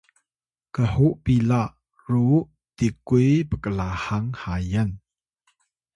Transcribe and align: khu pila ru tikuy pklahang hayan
khu 0.75 1.05
pila 1.23 1.61
ru 2.09 2.25
tikuy 2.77 3.31
pklahang 3.49 4.29
hayan 4.41 4.89